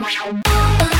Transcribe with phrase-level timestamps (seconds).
[0.00, 0.99] Bye.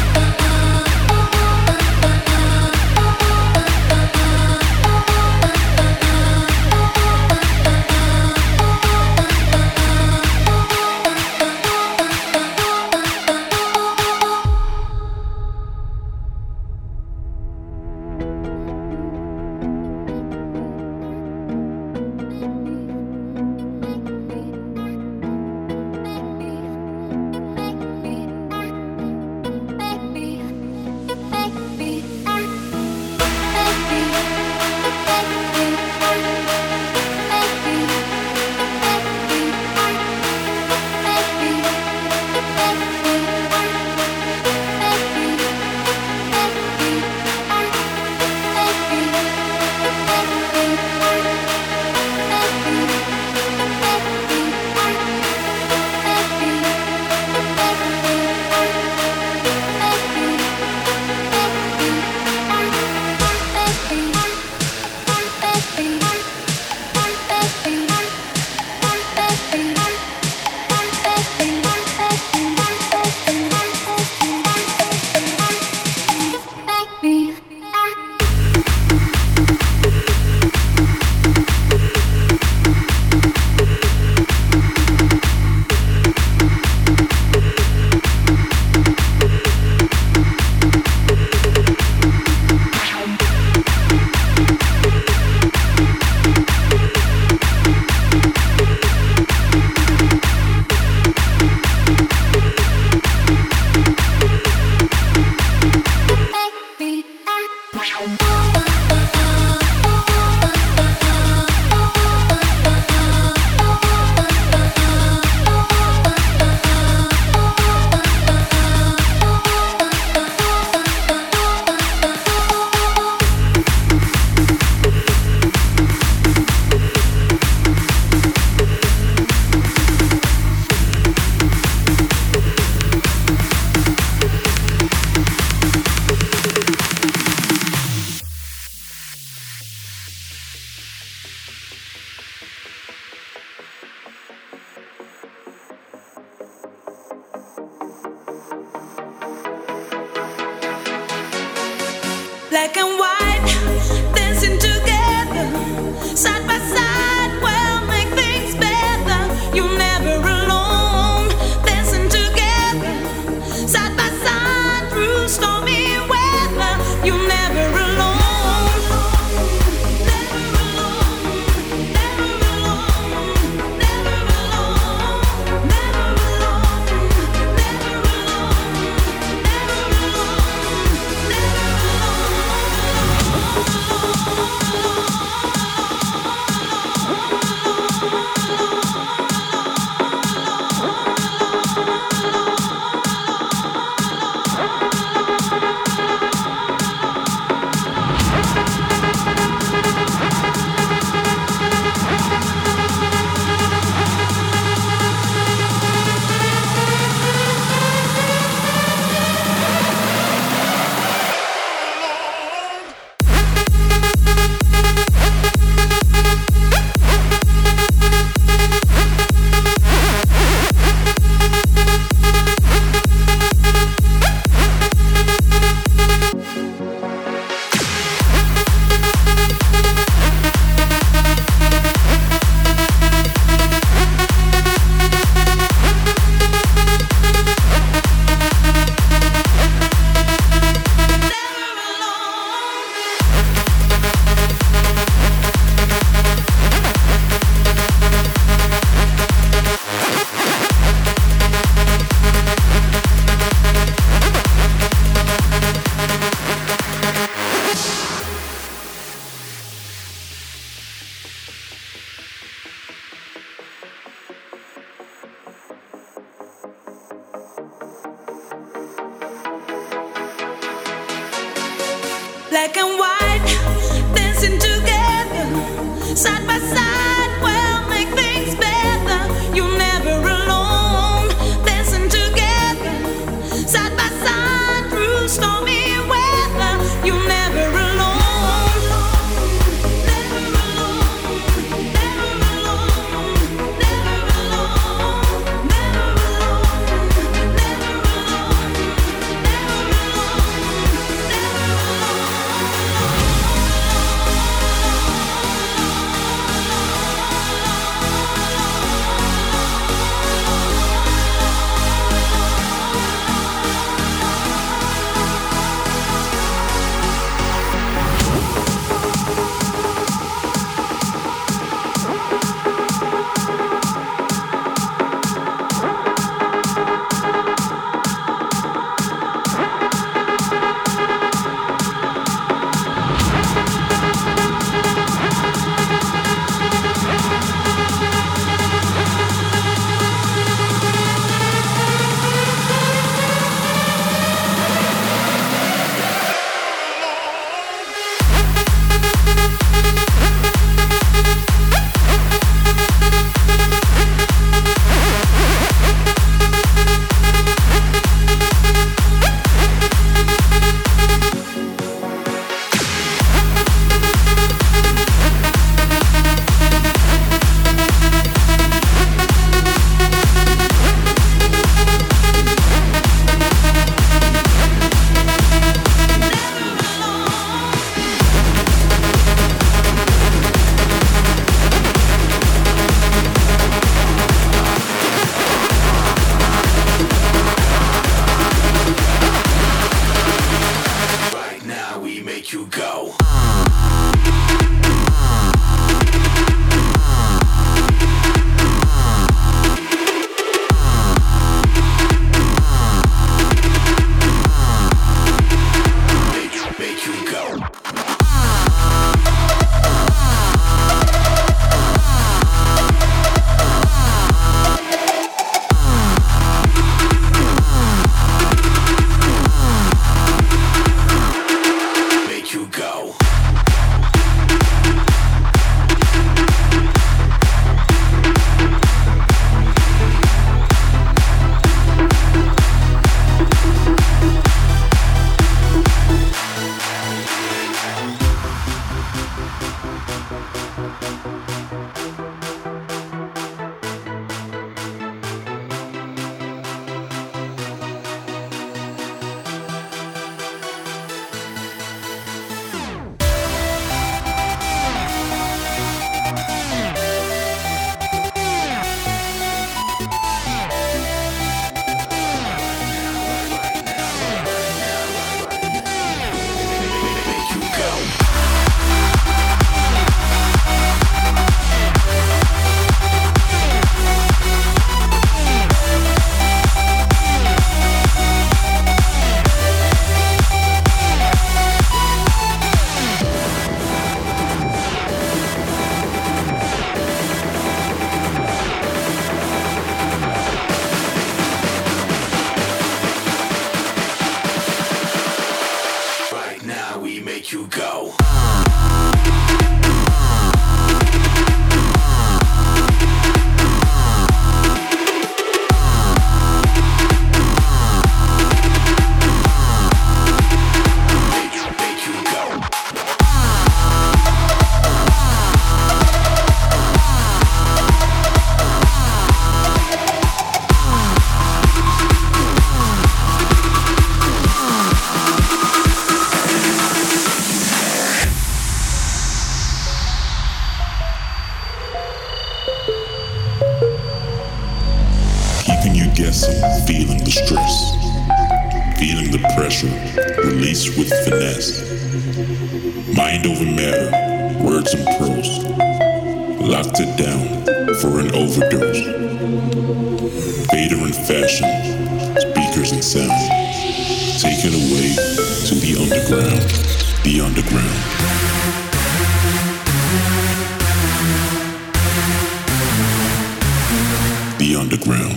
[564.81, 565.37] underground.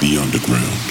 [0.00, 0.81] The underground.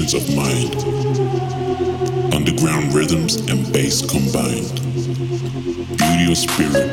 [0.00, 0.74] of mind.
[2.34, 4.80] Underground rhythms and bass combined.
[5.98, 6.91] Beauty of spirit.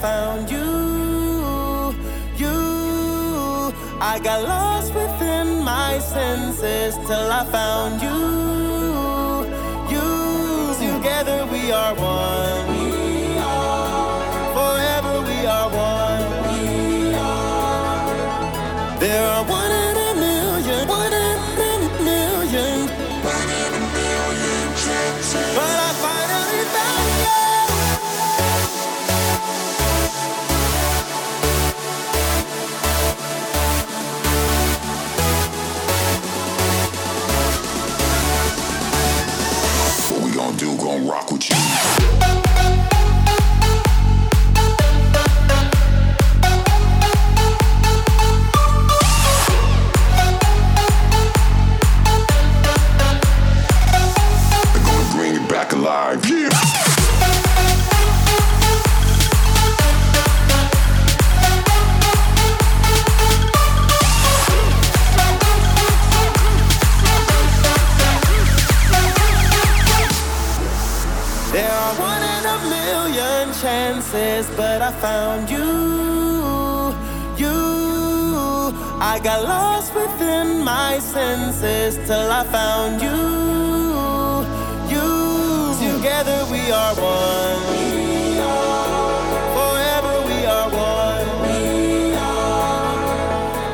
[0.00, 1.94] found you,
[2.36, 3.72] you.
[4.00, 8.20] I got lost within my senses till I found you,
[9.92, 10.96] you.
[10.96, 12.59] Together we are one.
[74.90, 75.70] I found you,
[77.38, 78.74] you.
[79.00, 83.20] I got lost within my senses till I found you,
[84.92, 85.94] you.
[85.94, 87.30] Together we are one.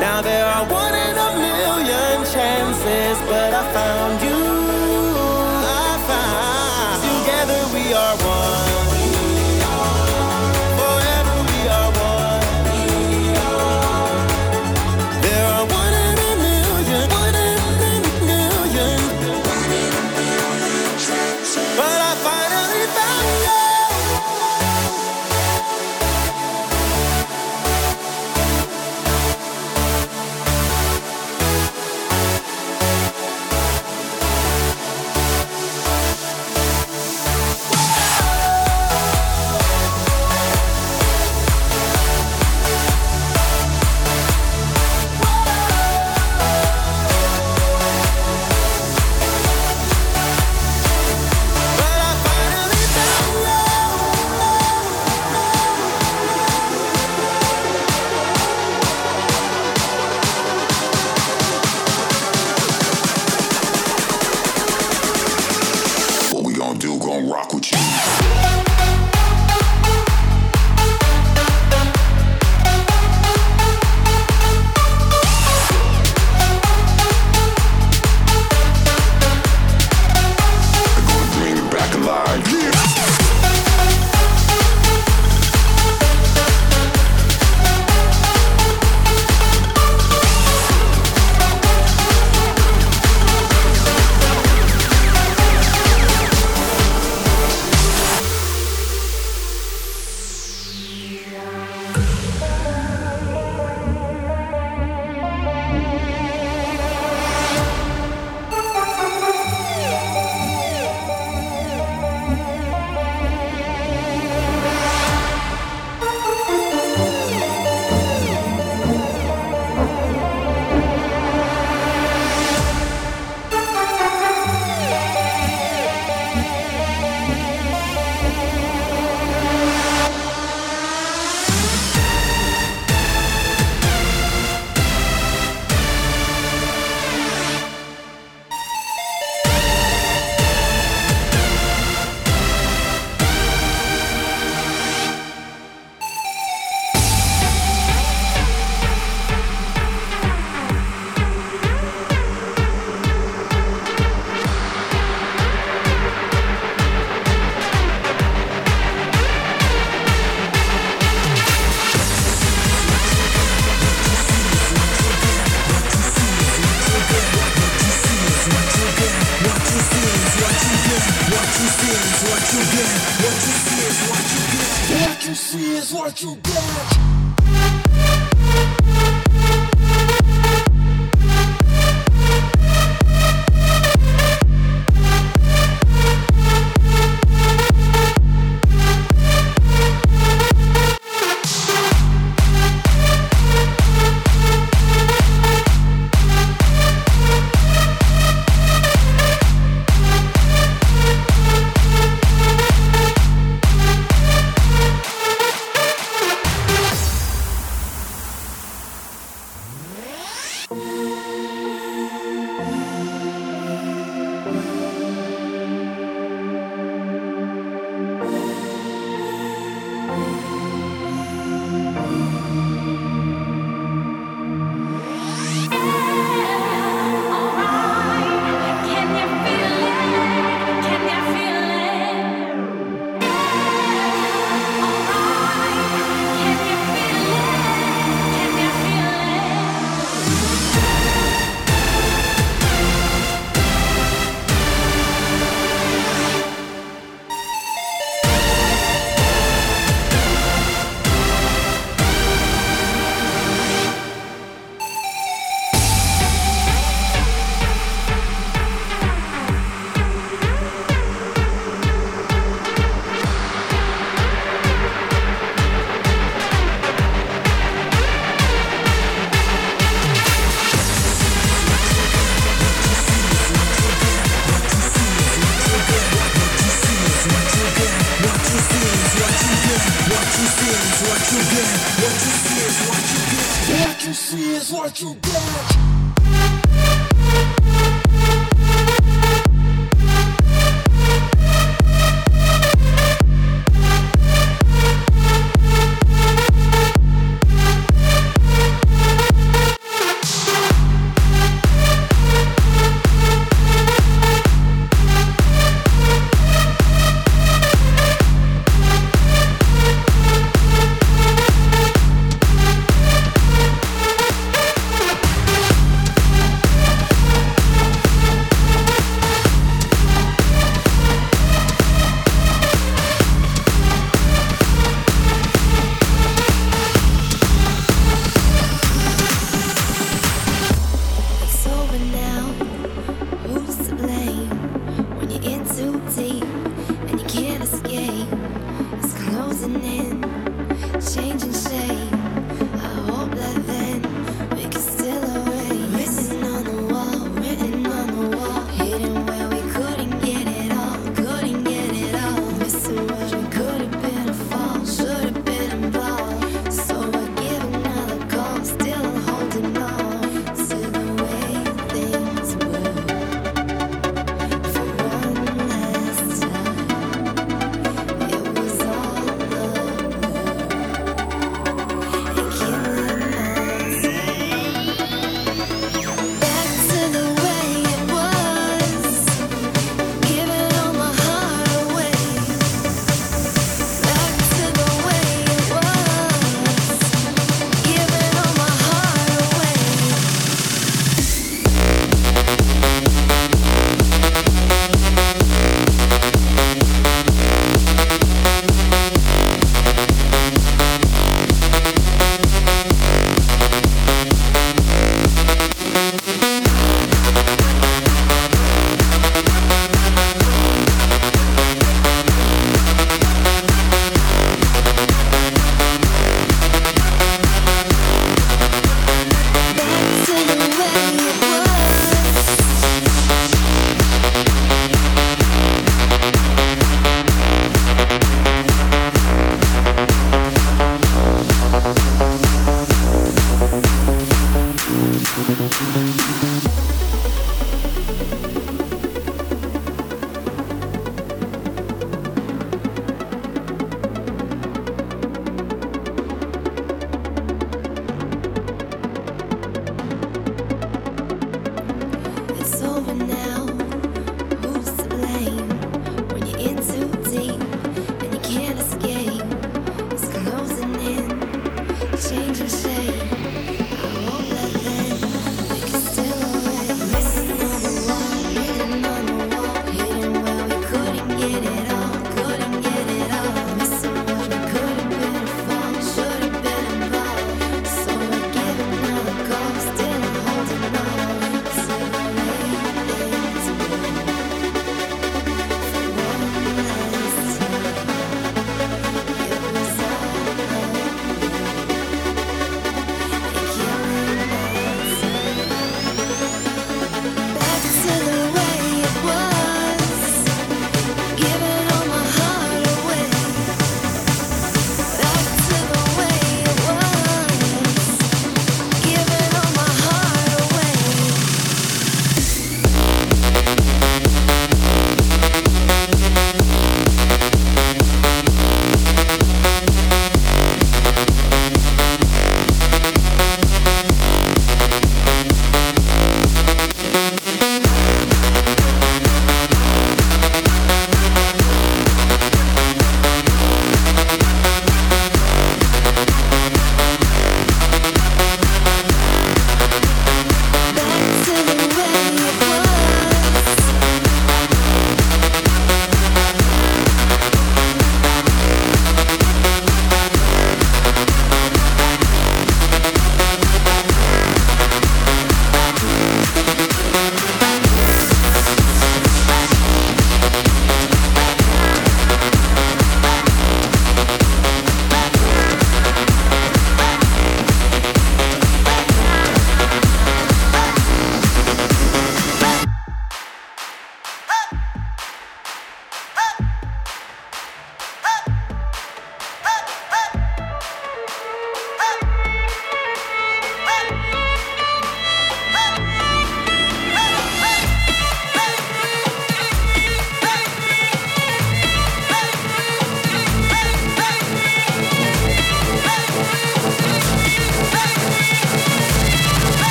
[0.00, 4.21] now there are one in a million chances, but I found